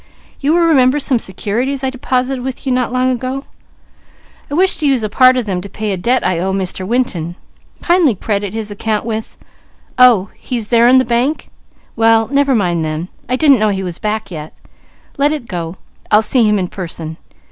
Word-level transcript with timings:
You 0.39 0.53
will 0.53 0.61
remember 0.61 0.99
some 0.99 1.19
securities 1.19 1.83
I 1.83 1.91
deposited 1.91 2.43
with 2.43 2.65
you 2.65 2.71
not 2.71 2.91
long 2.91 3.11
ago? 3.11 3.45
I 4.49 4.55
wish 4.55 4.75
to 4.77 4.87
use 4.87 5.03
a 5.03 5.09
part 5.09 5.37
of 5.37 5.45
them 5.45 5.61
to 5.61 5.69
pay 5.69 5.91
a 5.91 5.95
debt 5.97 6.25
I 6.25 6.39
owe 6.39 6.51
Mr. 6.53 6.87
Winton. 6.87 7.35
Kindly 7.83 8.15
credit 8.15 8.55
his 8.55 8.71
account 8.71 9.05
with 9.05 9.37
oh, 9.99 10.29
he's 10.35 10.69
there 10.69 10.87
in 10.87 10.97
the 10.97 11.05
bank? 11.05 11.51
Well 11.95 12.27
never 12.29 12.55
mind 12.55 12.83
then. 12.83 13.09
I 13.29 13.35
didn't 13.35 13.59
know 13.59 13.69
he 13.69 13.83
was 13.83 13.99
back 13.99 14.31
yet. 14.31 14.55
Let 15.19 15.31
it 15.31 15.47
go! 15.47 15.77
I'll 16.09 16.23
see 16.23 16.45
him 16.49 16.57
in 16.57 16.69
person. 16.69 17.17